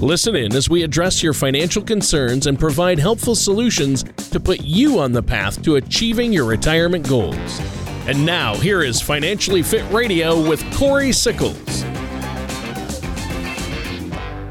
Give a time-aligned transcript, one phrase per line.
[0.00, 5.00] Listen in as we address your financial concerns and provide helpful solutions to put you
[5.00, 7.60] on the path to achieving your retirement goals.
[8.06, 11.82] And now, here is Financially Fit Radio with Corey Sickles.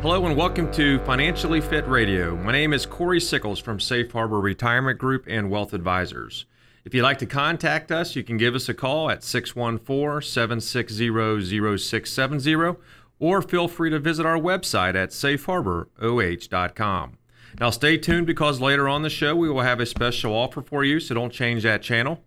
[0.02, 2.36] Hello and welcome to Financially Fit Radio.
[2.36, 6.46] My name is Corey Sickles from Safe Harbor Retirement Group and Wealth Advisors.
[6.84, 11.78] If you'd like to contact us, you can give us a call at 614 760
[11.78, 12.76] 0670
[13.20, 17.18] or feel free to visit our website at safeharboroh.com.
[17.60, 20.84] Now, stay tuned because later on the show we will have a special offer for
[20.84, 22.24] you, so don't change that channel.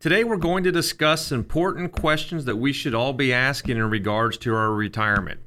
[0.00, 4.36] Today, we're going to discuss important questions that we should all be asking in regards
[4.38, 5.40] to our retirement.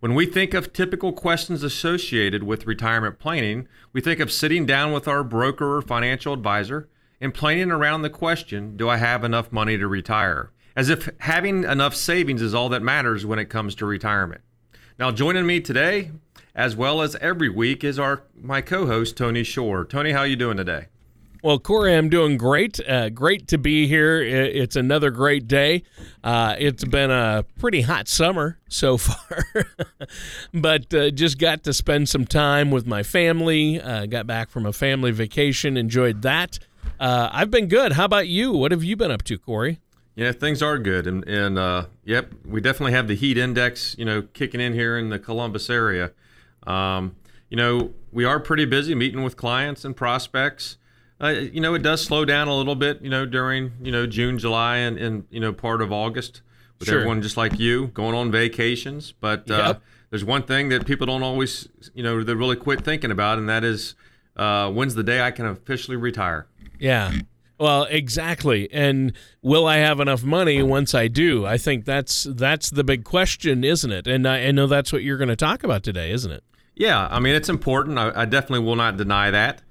[0.00, 4.92] When we think of typical questions associated with retirement planning, we think of sitting down
[4.92, 6.88] with our broker or financial advisor
[7.20, 10.52] and planning around the question Do I have enough money to retire?
[10.78, 14.42] As if having enough savings is all that matters when it comes to retirement.
[14.96, 16.12] Now, joining me today,
[16.54, 19.84] as well as every week, is our my co-host Tony Shore.
[19.84, 20.86] Tony, how you doing today?
[21.42, 22.78] Well, Corey, I'm doing great.
[22.88, 24.22] Uh, great to be here.
[24.22, 25.82] It's another great day.
[26.22, 29.66] Uh, it's been a pretty hot summer so far,
[30.54, 33.80] but uh, just got to spend some time with my family.
[33.80, 36.60] Uh, got back from a family vacation, enjoyed that.
[37.00, 37.94] Uh, I've been good.
[37.94, 38.52] How about you?
[38.52, 39.80] What have you been up to, Corey?
[40.18, 44.04] Yeah, things are good, and and uh, yep, we definitely have the heat index, you
[44.04, 46.10] know, kicking in here in the Columbus area.
[46.66, 47.14] Um,
[47.48, 50.76] you know, we are pretty busy meeting with clients and prospects
[51.20, 54.06] uh, you know, it does slow down a little bit, you know, during, you know,
[54.06, 56.42] June, July, and, and you know, part of August
[56.78, 56.98] with sure.
[56.98, 59.12] everyone just like you going on vacations.
[59.12, 59.82] But uh, yep.
[60.10, 63.48] there's one thing that people don't always, you know, they really quit thinking about, and
[63.48, 63.96] that is
[64.36, 66.46] uh, when's the day I can officially retire?
[66.78, 67.12] Yeah.
[67.58, 68.72] Well, exactly.
[68.72, 71.44] And will I have enough money once I do?
[71.44, 74.06] I think that's that's the big question, isn't it?
[74.06, 76.44] And I, I know that's what you're going to talk about today, isn't it?
[76.76, 77.98] Yeah, I mean it's important.
[77.98, 79.62] I, I definitely will not deny that.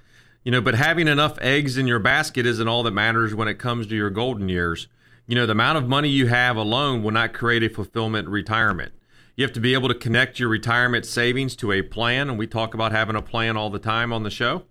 [0.43, 3.55] You know, but having enough eggs in your basket isn't all that matters when it
[3.55, 4.87] comes to your golden years.
[5.25, 8.93] You know, the amount of money you have alone will not create a fulfillment retirement.
[9.35, 12.47] You have to be able to connect your retirement savings to a plan, and we
[12.47, 14.63] talk about having a plan all the time on the show.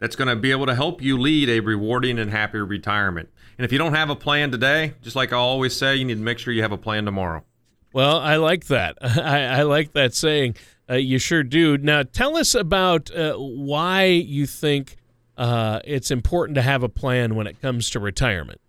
[0.00, 3.28] That's going to be able to help you lead a rewarding and happy retirement.
[3.58, 6.14] And if you don't have a plan today, just like I always say, you need
[6.14, 7.44] to make sure you have a plan tomorrow.
[7.92, 8.96] Well, I like that.
[9.02, 10.56] I, I like that saying.
[10.88, 11.78] Uh, you sure do.
[11.78, 14.96] Now, tell us about uh, why you think
[15.36, 18.60] uh, it's important to have a plan when it comes to retirement.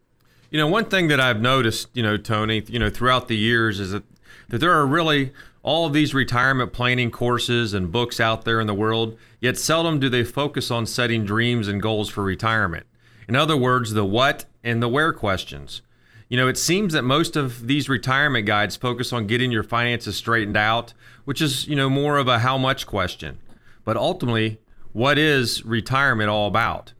[0.49, 3.79] You know, one thing that I've noticed, you know, Tony, you know, throughout the years
[3.79, 4.03] is that,
[4.49, 5.31] that there are really
[5.63, 9.99] all of these retirement planning courses and books out there in the world, yet seldom
[9.99, 12.85] do they focus on setting dreams and goals for retirement.
[13.27, 15.81] In other words, the what and the where questions.
[16.29, 20.15] You know, it seems that most of these retirement guides focus on getting your finances
[20.15, 20.93] straightened out,
[21.25, 23.37] which is, you know, more of a how much question.
[23.83, 24.59] But ultimately,
[24.93, 26.93] what is retirement all about?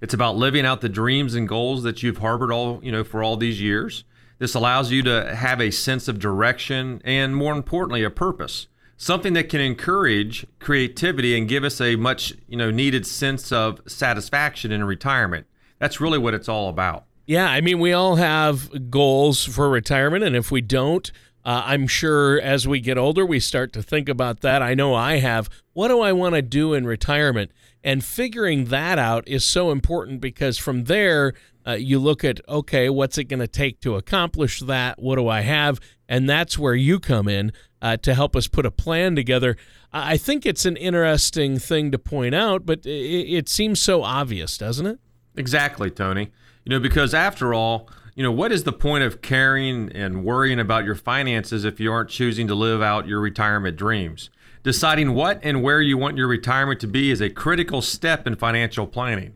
[0.00, 3.22] It's about living out the dreams and goals that you've harbored all, you know, for
[3.22, 4.04] all these years.
[4.38, 8.68] This allows you to have a sense of direction and more importantly a purpose.
[8.98, 13.80] Something that can encourage creativity and give us a much, you know, needed sense of
[13.86, 15.46] satisfaction in retirement.
[15.78, 17.04] That's really what it's all about.
[17.26, 21.10] Yeah, I mean, we all have goals for retirement, and if we don't,
[21.46, 24.62] uh, I'm sure as we get older, we start to think about that.
[24.62, 25.48] I know I have.
[25.74, 27.52] What do I want to do in retirement?
[27.84, 32.90] And figuring that out is so important because from there, uh, you look at, okay,
[32.90, 35.00] what's it going to take to accomplish that?
[35.00, 35.78] What do I have?
[36.08, 39.56] And that's where you come in uh, to help us put a plan together.
[39.92, 44.58] I think it's an interesting thing to point out, but it, it seems so obvious,
[44.58, 44.98] doesn't it?
[45.36, 46.32] Exactly, Tony.
[46.64, 50.58] You know, because after all, you know, what is the point of caring and worrying
[50.58, 54.30] about your finances if you aren't choosing to live out your retirement dreams?
[54.62, 58.34] Deciding what and where you want your retirement to be is a critical step in
[58.34, 59.34] financial planning.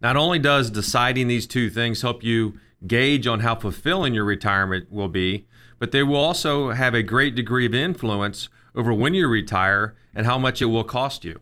[0.00, 4.90] Not only does deciding these two things help you gauge on how fulfilling your retirement
[4.90, 5.46] will be,
[5.78, 10.24] but they will also have a great degree of influence over when you retire and
[10.24, 11.38] how much it will cost you.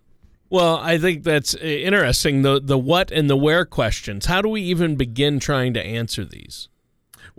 [0.51, 4.27] Well, I think that's uh, interesting the the what and the where questions.
[4.27, 6.69] How do we even begin trying to answer these?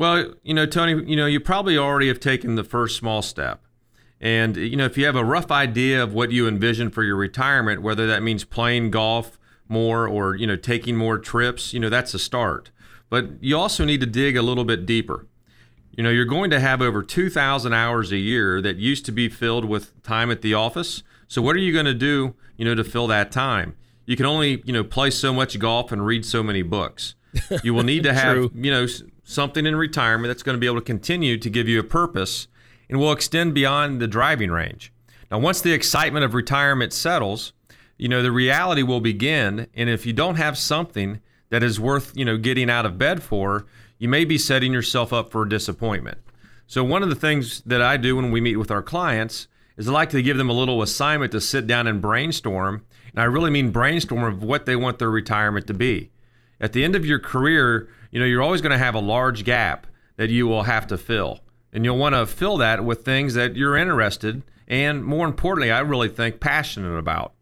[0.02, 3.62] Well, you know, Tony, you know, you probably already have taken the first small step.
[4.20, 7.16] And, you know, if you have a rough idea of what you envision for your
[7.16, 9.38] retirement, whether that means playing golf
[9.70, 12.72] more or you know taking more trips, you know that's a start.
[13.12, 15.28] But you also need to dig a little bit deeper.
[15.92, 19.30] You know, you're going to have over 2,000 hours a year that used to be
[19.30, 21.04] filled with time at the office.
[21.28, 23.76] So what are you going to do, you know, to fill that time?
[24.08, 27.14] You can only, you know, play so much golf and read so many books.
[27.64, 28.88] You will need to have, you know,
[29.32, 32.48] something in retirement that's going to be able to continue to give you a purpose
[32.90, 34.92] and will extend beyond the driving range.
[35.32, 37.54] Now, once the excitement of retirement settles,
[37.98, 39.68] you know, the reality will begin.
[39.74, 43.24] And if you don't have something that is worth, you know, getting out of bed
[43.24, 43.66] for,
[43.98, 46.18] you may be setting yourself up for disappointment.
[46.68, 49.48] So, one of the things that I do when we meet with our clients
[49.78, 52.86] is I like to give them a little assignment to sit down and brainstorm.
[53.12, 56.12] And I really mean brainstorm of what they want their retirement to be.
[56.60, 59.44] At the end of your career, you know, you're always going to have a large
[59.44, 59.88] gap
[60.18, 61.40] that you will have to fill.
[61.74, 65.82] And you'll want to fill that with things that you're interested and more importantly, I
[65.82, 67.34] really think passionate about.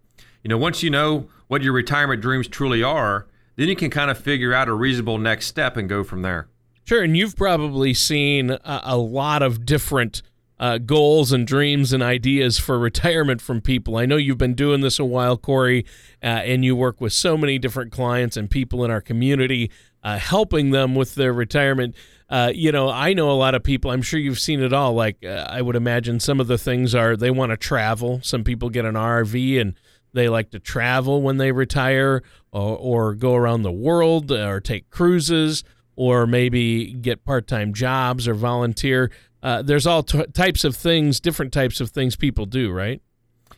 [0.43, 4.09] You know, once you know what your retirement dreams truly are, then you can kind
[4.09, 6.47] of figure out a reasonable next step and go from there.
[6.85, 10.23] Sure, and you've probably seen a, lot of different
[10.59, 13.95] uh, goals and dreams and ideas for retirement from people.
[13.95, 15.85] I know you've been doing this a while, Corey,
[16.23, 19.69] uh, and you work with so many different clients and people in our community,
[20.03, 21.95] uh, helping them with their retirement
[22.29, 23.89] uh, you know, I know a lot of people.
[23.89, 24.93] I'm sure you've seen it all.
[24.93, 28.19] Like uh, I would imagine some of the things are they want to travel.
[28.21, 29.73] Some people get an RV and
[30.13, 34.89] they like to travel when they retire, or, or go around the world, or take
[34.89, 35.63] cruises,
[35.95, 39.11] or maybe get part-time jobs or volunteer.
[39.41, 43.01] Uh, there's all t- types of things, different types of things people do, right?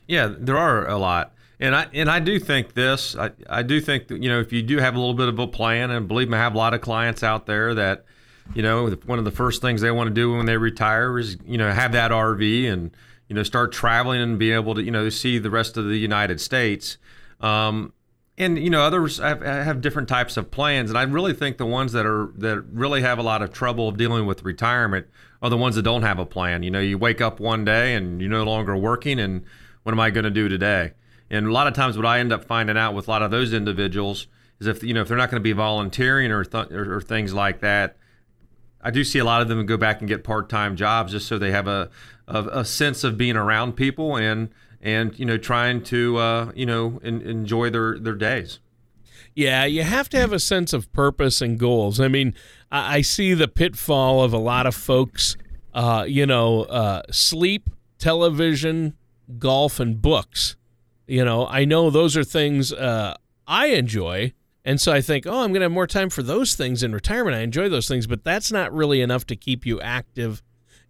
[0.06, 1.32] Yeah, there are a lot.
[1.62, 3.16] And I and I do think this.
[3.16, 5.38] I, I do think that you know if you do have a little bit of
[5.38, 8.04] a plan, and believe me, I have a lot of clients out there that
[8.54, 11.36] you know, one of the first things they want to do when they retire is,
[11.44, 12.90] you know, have that RV and,
[13.28, 15.96] you know, start traveling and be able to, you know, see the rest of the
[15.96, 16.98] United States.
[17.40, 17.92] Um,
[18.38, 21.66] and you know others have, have, different types of plans and i really think the
[21.66, 25.06] ones that are that really have a lot of trouble dealing with retirement
[25.42, 27.94] are the ones that don't have a plan you know you wake up one day
[27.94, 29.44] and you're no longer working and
[29.82, 30.92] what am i going to do today
[31.32, 33.32] and a lot of times what i end up finding out with a lot of
[33.32, 34.28] those individuals
[34.60, 37.00] is if you know if they're not going to be volunteering or, th- or, or
[37.00, 37.96] things like that
[38.84, 41.38] I do see a lot of them go back and get part-time jobs just so
[41.38, 41.88] they have a
[42.26, 44.48] a, a sense of being around people and
[44.80, 48.58] and you know trying to uh, you know in, enjoy their their days.
[49.34, 51.98] Yeah, you have to have a sense of purpose and goals.
[52.00, 52.34] I mean,
[52.70, 55.36] I, I see the pitfall of a lot of folks.
[55.72, 58.94] Uh, you know, uh, sleep, television,
[59.38, 60.56] golf, and books.
[61.12, 63.16] You know, I know those are things uh,
[63.46, 64.32] I enjoy
[64.64, 66.92] and so I think, oh, I'm going to have more time for those things in
[66.92, 67.36] retirement.
[67.36, 70.42] I enjoy those things, but that's not really enough to keep you active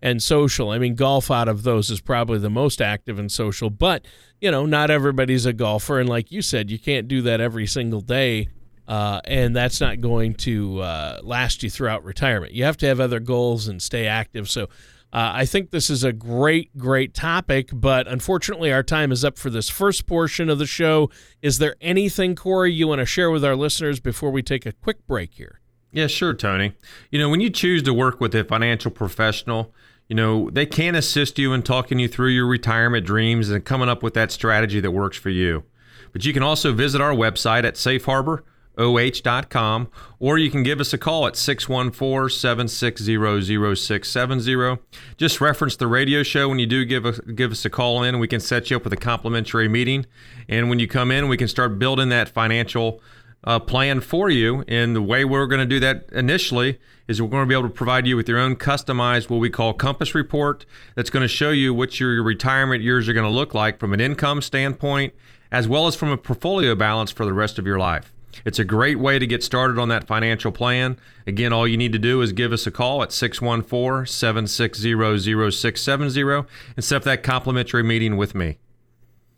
[0.02, 0.70] and social.
[0.70, 4.04] I mean, golf out of those is probably the most active and social, but,
[4.40, 5.98] you know, not everybody's a golfer.
[5.98, 8.48] And like you said, you can't do that every single day.
[8.86, 12.52] Uh, and that's not going to uh, last you throughout retirement.
[12.52, 14.50] You have to have other goals and stay active.
[14.50, 14.68] So
[15.12, 19.36] uh, I think this is a great, great topic, but unfortunately, our time is up
[19.36, 21.10] for this first portion of the show.
[21.42, 24.72] Is there anything, Corey, you want to share with our listeners before we take a
[24.72, 25.60] quick break here?
[25.92, 26.72] Yeah, sure, Tony.
[27.10, 29.74] You know, when you choose to work with a financial professional,
[30.08, 33.90] you know, they can assist you in talking you through your retirement dreams and coming
[33.90, 35.64] up with that strategy that works for you.
[36.12, 38.44] But you can also visit our website at Safe Harbor
[38.78, 39.88] oh.com,
[40.18, 44.78] or you can give us a call at 614 760 0670.
[45.16, 48.18] Just reference the radio show when you do give, a, give us a call in,
[48.18, 50.06] we can set you up with a complimentary meeting.
[50.48, 53.00] And when you come in, we can start building that financial
[53.44, 54.64] uh, plan for you.
[54.68, 57.68] And the way we're going to do that initially is we're going to be able
[57.68, 60.64] to provide you with your own customized, what we call compass report,
[60.94, 63.92] that's going to show you what your retirement years are going to look like from
[63.92, 65.12] an income standpoint,
[65.50, 68.12] as well as from a portfolio balance for the rest of your life.
[68.44, 70.98] It's a great way to get started on that financial plan.
[71.26, 76.48] Again, all you need to do is give us a call at 614 760 0670
[76.76, 78.58] and set up that complimentary meeting with me.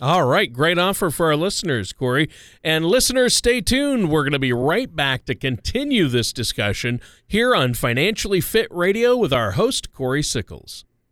[0.01, 2.29] All right, great offer for our listeners, Corey.
[2.65, 4.11] And listeners, stay tuned.
[4.11, 9.17] We're going to be right back to continue this discussion here on Financially Fit Radio
[9.17, 10.85] with our host, Corey Sickles.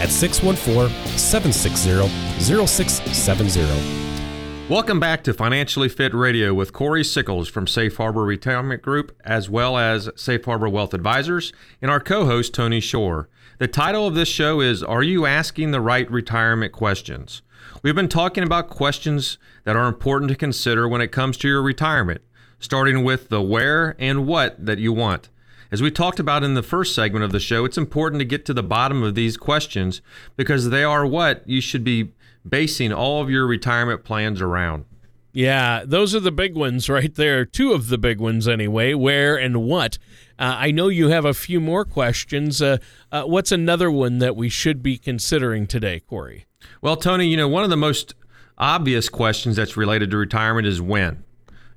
[0.00, 2.08] at 614 760
[2.66, 4.06] 0670.
[4.68, 9.48] Welcome back to Financially Fit Radio with Corey Sickles from Safe Harbor Retirement Group, as
[9.48, 13.28] well as Safe Harbor Wealth Advisors, and our co host, Tony Shore.
[13.58, 17.42] The title of this show is Are You Asking the Right Retirement Questions?
[17.82, 21.62] We've been talking about questions that are important to consider when it comes to your
[21.62, 22.22] retirement,
[22.58, 25.28] starting with the where and what that you want.
[25.72, 28.44] As we talked about in the first segment of the show, it's important to get
[28.46, 30.00] to the bottom of these questions
[30.36, 32.12] because they are what you should be
[32.48, 34.84] basing all of your retirement plans around.
[35.32, 37.44] Yeah, those are the big ones right there.
[37.44, 39.98] Two of the big ones, anyway where and what.
[40.38, 42.62] Uh, I know you have a few more questions.
[42.62, 42.78] Uh,
[43.12, 46.46] uh, what's another one that we should be considering today, Corey?
[46.80, 48.14] Well, Tony, you know, one of the most
[48.56, 51.22] obvious questions that's related to retirement is when.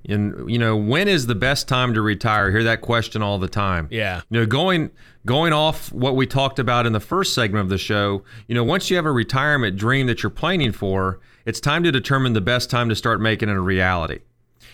[0.08, 2.48] And you know, when is the best time to retire?
[2.48, 3.88] I hear that question all the time.
[3.92, 4.22] Yeah.
[4.30, 4.92] You know, going
[5.26, 8.64] going off what we talked about in the first segment of the show, you know,
[8.64, 12.42] once you have a retirement dream that you're planning for, it's time to determine the
[12.42, 14.20] best time to start making it a reality.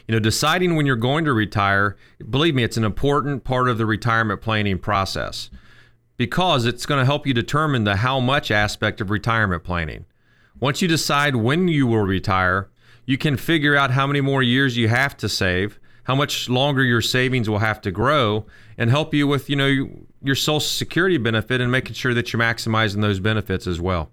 [0.07, 1.97] You know, deciding when you're going to retire,
[2.29, 5.49] believe me, it's an important part of the retirement planning process
[6.17, 10.05] because it's going to help you determine the how much aspect of retirement planning.
[10.59, 12.69] Once you decide when you will retire,
[13.05, 16.83] you can figure out how many more years you have to save, how much longer
[16.83, 18.45] your savings will have to grow,
[18.77, 19.89] and help you with, you know,
[20.21, 24.11] your social security benefit and making sure that you're maximizing those benefits as well.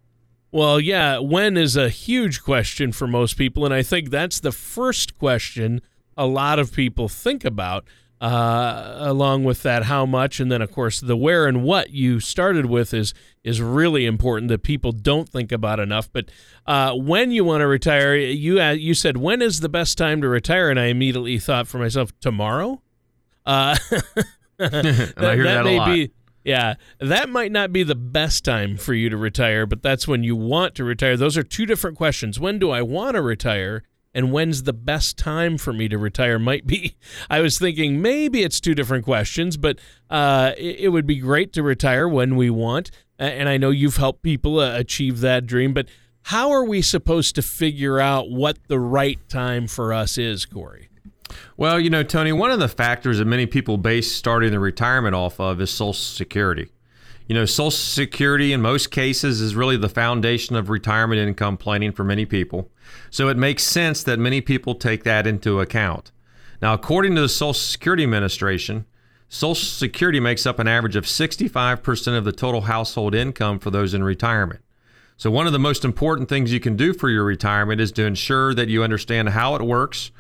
[0.51, 4.53] Well, yeah, when is a huge question for most people, and I think that's the
[4.53, 5.81] first question
[6.17, 7.85] a lot of people think about
[8.23, 12.21] uh, along with that how much and then of course the where and what you
[12.21, 13.13] started with is
[13.43, 16.31] is really important that people don't think about enough but
[16.67, 20.21] uh, when you want to retire you uh, you said when is the best time
[20.21, 22.81] to retire and I immediately thought for myself tomorrow
[23.45, 23.77] uh,
[24.59, 26.13] that, that may be
[26.45, 30.25] yeah, that might not be the best time for you to retire, but that's when
[30.25, 31.17] you want to retire.
[31.17, 32.41] Those are two different questions.
[32.41, 33.85] When do I want to retire?
[34.15, 36.97] And when's the best time for me to retire might be.
[37.31, 39.79] I was thinking maybe it's two different questions, but
[40.11, 42.91] uh, it, would be great to retire when we want.
[43.19, 45.87] And I know you've helped people uh, achieve that dream, but
[46.27, 50.89] how are we supposed to figure out what the right time for us is, Corey?
[51.57, 55.15] Well, you know, Tony, one of the factors that many people base starting their retirement
[55.15, 56.71] off of is Social Security.
[57.27, 61.93] You know, Social Security in most cases is really the foundation of retirement income planning
[61.93, 62.71] for many people.
[63.11, 66.13] So it makes sense that many people take that into account.
[66.61, 68.87] Now, according to the Social Security Administration,
[69.29, 73.95] Social Security makes up an average of 65% of the total household income for those
[73.95, 74.61] in retirement.
[75.17, 78.05] So, one of the most important things you can do for your retirement is to
[78.05, 80.11] ensure that you understand how it works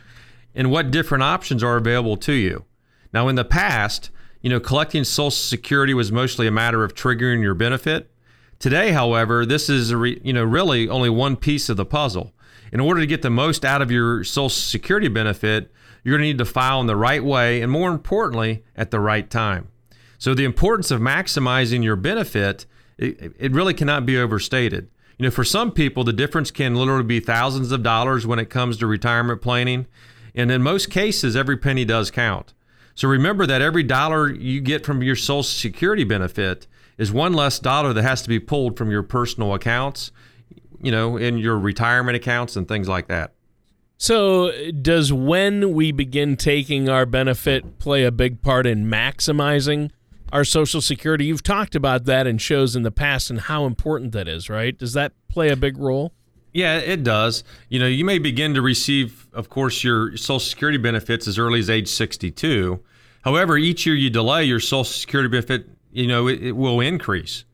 [0.54, 2.64] and what different options are available to you.
[3.12, 4.10] Now, in the past,
[4.40, 8.10] you know, collecting Social Security was mostly a matter of triggering your benefit.
[8.58, 12.32] Today, however, this is re, you know really only one piece of the puzzle.
[12.72, 15.70] In order to get the most out of your Social Security benefit,
[16.02, 18.98] you're going to need to file in the right way and more importantly, at the
[18.98, 19.68] right time.
[20.18, 22.64] So the importance of maximizing your benefit,
[22.96, 24.88] it, it really cannot be overstated.
[25.18, 28.50] You know, for some people, the difference can literally be thousands of dollars when it
[28.50, 29.86] comes to retirement planning.
[30.34, 32.54] And in most cases, every penny does count.
[32.94, 36.66] So remember that every dollar you get from your Social Security benefit
[36.98, 40.10] is one less dollar that has to be pulled from your personal accounts,
[40.82, 43.32] you know, in your retirement accounts and things like that.
[43.96, 49.90] So, does when we begin taking our benefit play a big part in maximizing
[50.32, 51.26] our Social Security?
[51.26, 54.76] You've talked about that in shows in the past and how important that is, right?
[54.76, 56.12] Does that play a big role?
[56.52, 57.44] Yeah, it does.
[57.68, 61.60] You know, you may begin to receive, of course, your Social Security benefits as early
[61.60, 62.82] as age 62.
[63.22, 67.44] However, each year you delay your Social Security benefit, you know, it, it will increase.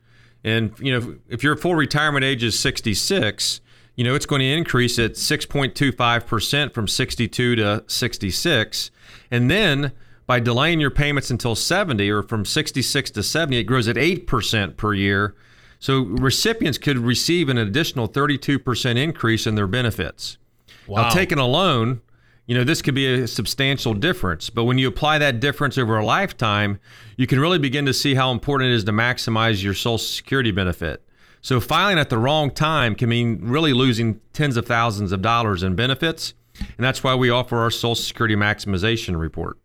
[0.49, 3.61] And, you know, if your full retirement age is 66,
[3.97, 8.91] you know, it's going to increase at 6.25% from 62 to 66.
[9.31, 9.93] And then
[10.27, 14.77] by delaying your payments until 70 or from 66 to 70, it grows at 8%
[14.77, 15.35] per year
[15.81, 20.39] so recipients could receive an additional 32% increase in their benefits.
[20.87, 21.03] Wow.
[21.03, 22.01] Now, taken alone,
[22.49, 24.49] you know, this could be a substantial difference.
[24.49, 26.81] But when you apply that difference over a lifetime,
[27.19, 30.51] you can really begin to see how important it is to maximize your Social Security
[30.51, 31.05] benefit.
[31.43, 35.63] So filing at the wrong time can mean really losing tens of thousands of dollars
[35.63, 36.33] in benefits.
[36.59, 39.59] And that's why we offer our Social Security maximization report.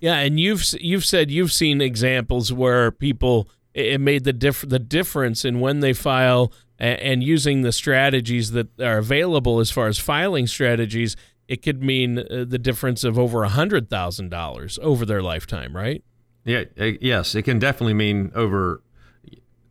[0.00, 4.78] Yeah, and you've you've said you've seen examples where people it made the diff- the
[4.78, 9.86] difference in when they file and, and using the strategies that are available as far
[9.86, 11.14] as filing strategies.
[11.52, 15.76] It could mean uh, the difference of over a hundred thousand dollars over their lifetime,
[15.76, 16.02] right?
[16.44, 16.64] Yeah.
[16.76, 18.82] Yes, it can definitely mean over.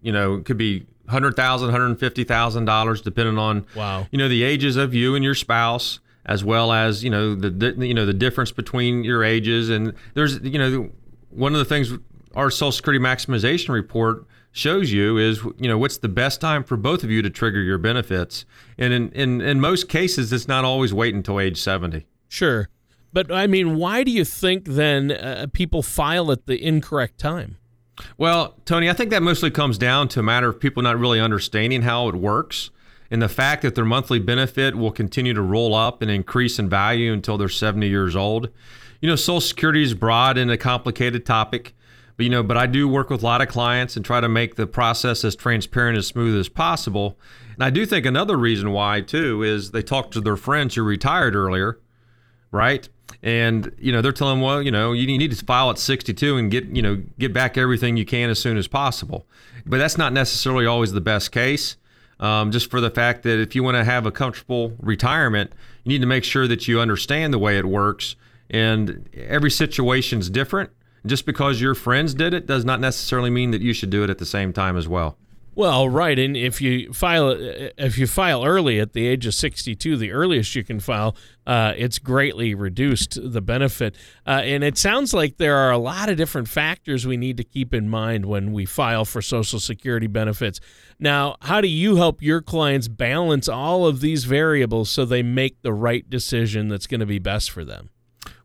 [0.02, 4.08] You know, it could be hundred thousand, hundred fifty thousand dollars, depending on wow.
[4.12, 6.00] You know the ages of you and your spouse.
[6.26, 9.70] as well as you know the, the you know the difference between your ages.
[9.70, 10.92] And there's you know
[11.30, 11.94] one of the things
[12.36, 16.78] our Social Security maximization report shows you is you know what's the best time for
[16.78, 18.46] both of you to trigger your benefits.
[18.78, 22.06] And in in, in most cases, it's not always wait until age 70.
[22.28, 22.70] Sure.
[23.14, 27.58] But I mean, why do you think then uh, people file at the incorrect time?
[28.18, 31.20] Well, Tony, I think that mostly comes down to a matter of people not really
[31.20, 32.72] understanding how it works
[33.12, 36.70] and the fact that their monthly benefit will continue to roll up and increase in
[36.70, 38.50] value until they're 70 years old.
[39.02, 41.76] You know, Social Security is broad and a complicated topic,
[42.22, 44.30] but you know, but I do work with a lot of clients and try to
[44.30, 47.18] make the process as transparent as smooth as possible.
[47.56, 50.84] And I do think another reason why too is they talk to their friends who
[50.84, 51.80] retired earlier,
[52.52, 52.88] right?
[53.24, 56.38] and you know they're telling them, well, you know, you need to file at 62
[56.38, 59.26] and get you know get back everything you can as soon as possible.
[59.66, 61.78] But that's not necessarily always the best case.
[62.20, 65.90] Um, just for the fact that if you want to have a comfortable retirement, you
[65.90, 68.16] need to make sure that you understand the way it works.
[68.52, 70.70] And every situation is different.
[71.06, 74.10] Just because your friends did it does not necessarily mean that you should do it
[74.10, 75.18] at the same time as well.
[75.54, 79.98] Well, right, and if you file if you file early at the age of 62,
[79.98, 81.14] the earliest you can file,
[81.46, 83.98] uh, it's greatly reduced the benefit.
[84.26, 87.44] Uh, and it sounds like there are a lot of different factors we need to
[87.44, 90.62] keep in mind when we file for Social Security benefits.
[91.00, 95.64] Now, how do you help your clients balance all of these variables so they make
[95.64, 97.90] the right decision that's going to be best for them?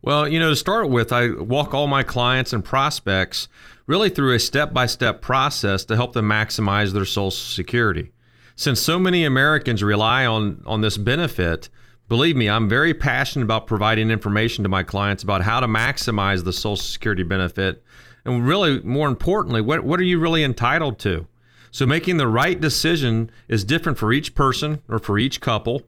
[0.02, 3.48] Well, you know, to start with, I walk all my clients and prospects
[3.86, 8.12] really through a step by step process to help them maximize their Social Security.
[8.56, 11.68] Since so many Americans rely on, on this benefit,
[12.08, 16.44] believe me, I'm very passionate about providing information to my clients about how to maximize
[16.44, 17.82] the Social Security benefit.
[18.24, 21.26] And really, more importantly, what, what are you really entitled to?
[21.70, 25.82] So, making the right decision is different for each person or for each couple.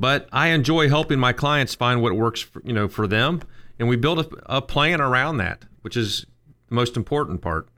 [0.00, 3.42] But I enjoy helping my clients find what works, for, you know, for them,
[3.78, 6.24] and we build a, a plan around that, which is
[6.70, 7.68] the most important part.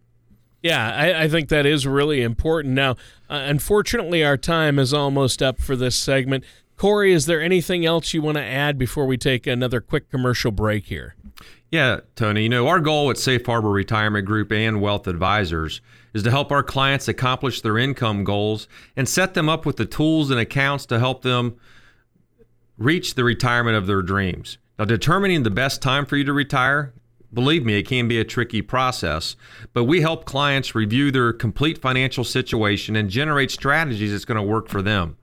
[0.63, 2.75] Yeah, I, I, think that is really important.
[2.75, 2.93] Now,
[3.29, 6.45] uh, unfortunately, our time is almost up for this segment.
[6.77, 10.53] Corey, is there anything else you want to add before we take another quick commercial
[10.53, 11.17] break here?
[11.73, 12.45] Yeah, Tony.
[12.45, 15.81] You know, our goal at Safe Harbor Retirement Group and Wealth Advisors
[16.15, 19.87] is to help our clients accomplish their income goals and set them up with the
[19.87, 21.57] tools and accounts to help them
[22.79, 24.59] reach the retirement of their dreams.
[24.79, 26.93] Now, determining the best time for you to retire
[27.35, 29.37] Believe me, it can be a tricky process,
[29.73, 34.43] but we help clients review their complete financial situation and generate strategies that's going to
[34.43, 35.17] work for them.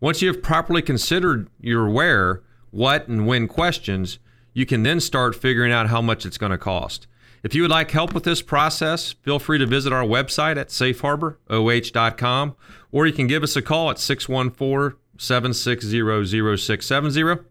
[0.00, 4.18] Once you have properly considered your where, what, and when questions,
[4.54, 7.06] you can then start figuring out how much it's going to cost.
[7.42, 10.68] If you would like help with this process, feel free to visit our website at
[10.68, 12.56] safeharboroh.com
[12.90, 17.42] or you can give us a call at 614 760 0670.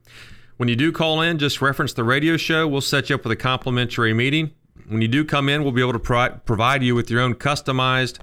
[0.57, 2.67] When you do call in, just reference the radio show.
[2.67, 4.51] We'll set you up with a complimentary meeting.
[4.87, 7.35] When you do come in, we'll be able to pro- provide you with your own
[7.35, 8.17] customized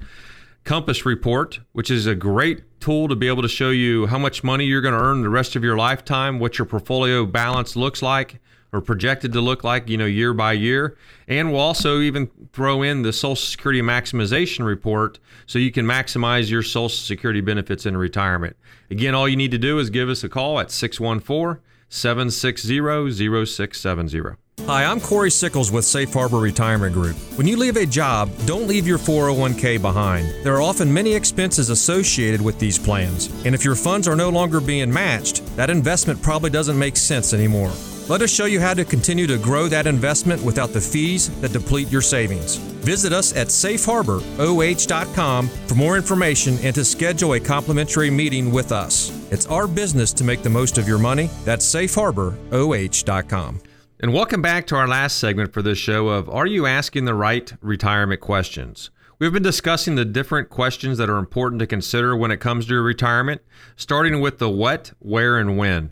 [0.64, 4.42] Compass report, which is a great tool to be able to show you how much
[4.42, 8.02] money you're going to earn the rest of your lifetime, what your portfolio balance looks
[8.02, 8.40] like
[8.76, 10.96] or projected to look like, you know, year by year.
[11.26, 16.50] And we'll also even throw in the Social Security maximization report so you can maximize
[16.50, 18.56] your Social Security benefits in retirement.
[18.90, 24.36] Again, all you need to do is give us a call at 614 760 0670.
[24.66, 27.16] Hi, I'm Corey Sickles with Safe Harbor Retirement Group.
[27.36, 30.26] When you leave a job, don't leave your 401k behind.
[30.44, 34.28] There are often many expenses associated with these plans, and if your funds are no
[34.28, 37.72] longer being matched, that investment probably doesn't make sense anymore.
[38.08, 41.52] Let us show you how to continue to grow that investment without the fees that
[41.52, 42.54] deplete your savings.
[42.54, 49.10] Visit us at safeharboroh.com for more information and to schedule a complimentary meeting with us.
[49.32, 51.30] It's our business to make the most of your money.
[51.44, 53.60] That's safeharboroh.com.
[53.98, 57.14] And welcome back to our last segment for this show of Are You Asking the
[57.14, 58.90] Right Retirement Questions?
[59.18, 62.74] We've been discussing the different questions that are important to consider when it comes to
[62.74, 63.42] your retirement,
[63.74, 65.90] starting with the what, where, and when.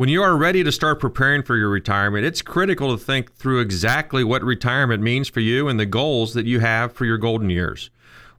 [0.00, 3.60] When you are ready to start preparing for your retirement, it's critical to think through
[3.60, 7.50] exactly what retirement means for you and the goals that you have for your golden
[7.50, 7.90] years.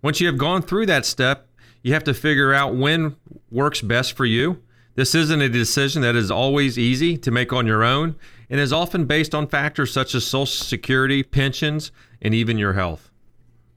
[0.02, 1.48] Once you have gone through that step,
[1.84, 3.16] you have to figure out when
[3.52, 4.64] works best for you.
[4.96, 8.16] This isn't a decision that is always easy to make on your own
[8.50, 11.92] and is often based on factors such as Social Security, pensions,
[12.24, 13.12] and even your health.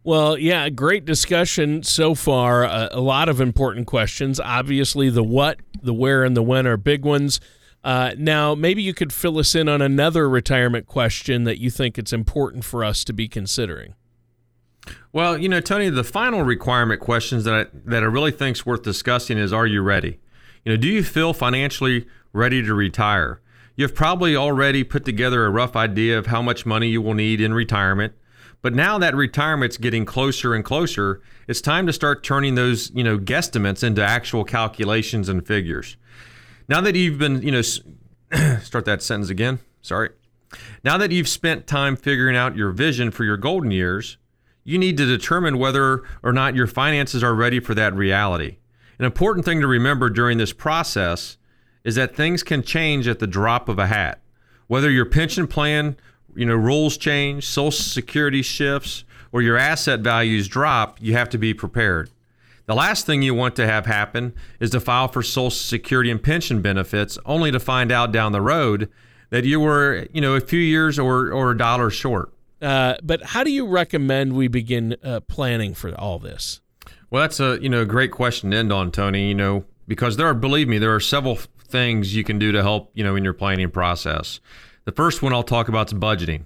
[0.04, 2.64] Well, yeah, great discussion so far.
[2.64, 4.40] A lot of important questions.
[4.40, 7.40] Obviously, the what, the where, and the when are big ones.
[7.84, 11.98] Uh, now, maybe you could fill us in on another retirement question that you think
[11.98, 13.94] it's important for us to be considering.
[15.12, 18.66] Well, you know, Tony, the final requirement questions that I, that I really think is
[18.66, 20.18] worth discussing is: Are you ready?
[20.64, 23.40] You know, do you feel financially ready to retire?
[23.76, 27.14] you have probably already put together a rough idea of how much money you will
[27.14, 28.12] need in retirement.
[28.62, 33.04] But now that retirement's getting closer and closer, it's time to start turning those, you
[33.04, 35.96] know, guesstimates into actual calculations and figures.
[36.68, 37.62] Now that you've been, you know,
[38.62, 39.58] start that sentence again.
[39.82, 40.10] Sorry.
[40.82, 44.16] Now that you've spent time figuring out your vision for your golden years,
[44.62, 48.56] you need to determine whether or not your finances are ready for that reality.
[48.98, 51.36] An important thing to remember during this process
[51.82, 54.20] is that things can change at the drop of a hat.
[54.66, 55.96] Whether your pension plan,
[56.34, 61.38] you know, rules change, social security shifts, or your asset values drop, you have to
[61.38, 62.10] be prepared.
[62.66, 66.22] The last thing you want to have happen is to file for social security and
[66.22, 68.90] pension benefits only to find out down the road
[69.30, 72.32] that you were, you know, a few years or or a dollar short.
[72.62, 76.62] Uh, but how do you recommend we begin uh, planning for all this?
[77.10, 79.28] Well, that's a you know a great question to end on, Tony.
[79.28, 81.36] You know, because there are, believe me, there are several
[81.68, 84.40] things you can do to help you know in your planning process.
[84.84, 86.44] The first one I'll talk about is budgeting.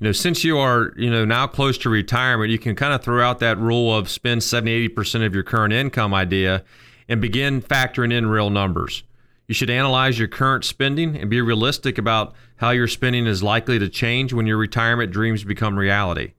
[0.00, 3.02] You know, since you are you know now close to retirement, you can kind of
[3.02, 6.62] throw out that rule of spend 70 80 percent of your current income idea,
[7.08, 9.02] and begin factoring in real numbers.
[9.48, 13.78] You should analyze your current spending and be realistic about how your spending is likely
[13.78, 16.34] to change when your retirement dreams become reality.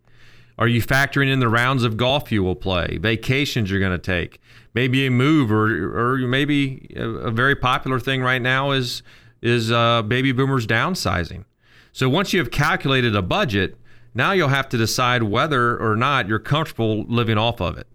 [0.59, 3.97] Are you factoring in the rounds of golf you will play, vacations you're going to
[3.97, 4.39] take,
[4.73, 9.03] maybe a move, or or maybe a, a very popular thing right now is
[9.41, 11.43] is uh, baby boomers downsizing.
[11.91, 13.75] So once you have calculated a budget,
[14.13, 17.87] now you'll have to decide whether or not you're comfortable living off of it.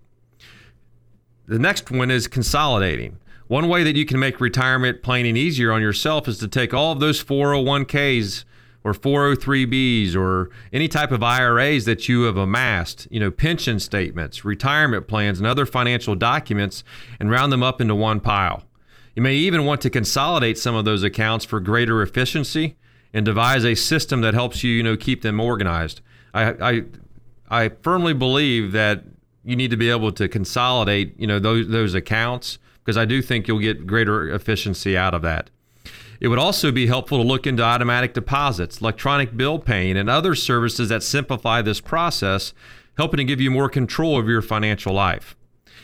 [1.46, 3.18] The next one is consolidating.
[3.46, 6.92] One way that you can make retirement planning easier on yourself is to take all
[6.92, 8.44] of those 401ks
[8.85, 14.44] or 403bs or any type of IRAs that you have amassed, you know, pension statements,
[14.44, 16.85] retirement plans, and other financial documents,
[17.20, 18.64] and round them up into one pile.
[19.14, 22.76] You may even want to consolidate some of those accounts for greater efficiency
[23.14, 26.03] and devise a system that helps you, you know, keep them organized.
[26.35, 26.85] I, I,
[27.48, 29.05] I firmly believe that
[29.44, 33.22] you need to be able to consolidate, you know, those those accounts because I do
[33.22, 35.48] think you'll get greater efficiency out of that.
[36.20, 40.35] It would also be helpful to look into automatic deposits, electronic bill paying, and other
[40.35, 42.53] services that simplify this process,
[42.96, 45.37] helping to give you more control of your financial life.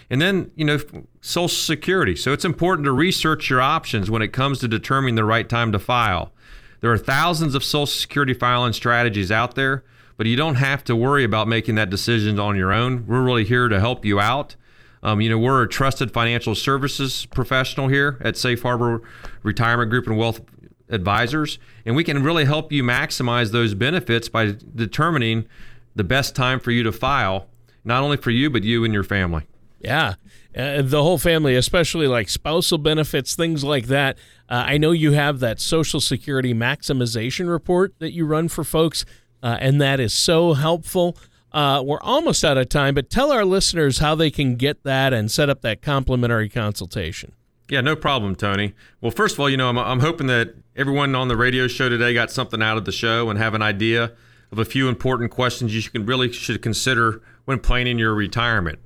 [0.09, 0.79] And then, you know,
[1.21, 2.17] Social Security.
[2.17, 5.73] So it's important to research your options when it comes to determining the right time
[5.73, 6.33] to file.
[6.81, 9.85] There are thousands of Social Security filing strategies out there,
[10.17, 13.07] but you don't have to worry about making that decision on your own.
[13.07, 14.57] We're really here to help you out.
[15.03, 19.03] Um, you know, we're a trusted financial services professional here at Safe Harbor
[19.43, 20.41] Retirement Group and Wealth
[20.89, 25.47] Advisors, and we can really help you maximize those benefits by determining
[25.95, 27.47] the best time for you to file,
[27.85, 29.47] not only for you, but you and your family.
[29.81, 30.15] Yeah.
[30.57, 34.19] Uh, the whole family, especially like spousal benefits, things like that.
[34.49, 39.05] Uh, I know you have that Social Security maximization report that you run for folks,
[39.43, 41.17] uh, and that is so helpful.
[41.53, 45.13] Uh, we're almost out of time, but tell our listeners how they can get that
[45.13, 47.33] and set up that complimentary consultation.
[47.69, 48.75] Yeah, no problem, Tony.
[49.01, 51.89] Well, first of all, you know, I'm, I'm hoping that everyone on the radio show
[51.89, 54.13] today got something out of the show and have an idea
[54.51, 58.81] of a few important questions you can really should consider when planning your retirement.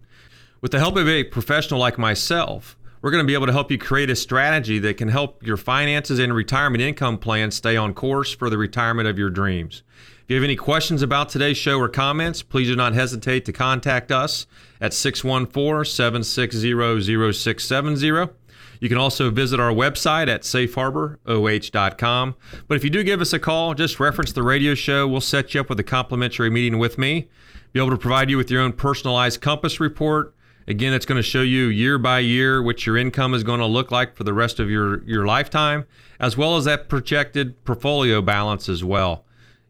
[0.65, 3.71] With the help of a professional like myself, we're going to be able to help
[3.71, 7.93] you create a strategy that can help your finances and retirement income plan stay on
[7.93, 9.83] course for the retirement of your dreams.
[10.23, 13.53] If you have any questions about today's show or comments, please do not hesitate to
[13.53, 14.47] contact us
[14.81, 18.33] at 614 760 0670.
[18.81, 22.37] You can also visit our website at safeharboroh.com.
[22.69, 25.07] But if you do give us a call, just reference the radio show.
[25.07, 27.29] We'll set you up with a complimentary meeting with me,
[27.75, 30.34] be able to provide you with your own personalized compass report.
[30.67, 33.67] Again, it's going to show you year by year what your income is going to
[33.67, 35.87] look like for the rest of your, your lifetime,
[36.19, 39.25] as well as that projected portfolio balance as well.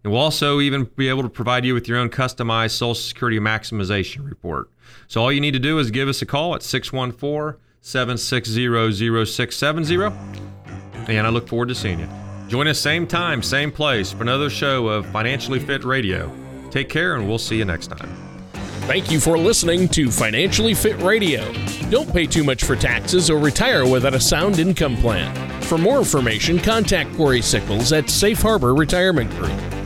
[0.04, 3.40] And we'll also even be able to provide you with your own customized Social Security
[3.40, 4.70] maximization report.
[5.08, 9.94] So all you need to do is give us a call at 614 760 0670.
[11.06, 12.08] And I look forward to seeing you.
[12.48, 16.32] Join us same time, same place for another show of Financially Fit Radio.
[16.70, 18.33] Take care, and we'll see you next time.
[18.86, 21.50] Thank you for listening to Financially Fit Radio.
[21.88, 25.34] Don't pay too much for taxes or retire without a sound income plan.
[25.62, 29.73] For more information, contact Corey Sickles at Safe Harbor Retirement Group.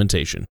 [0.00, 0.46] implementation.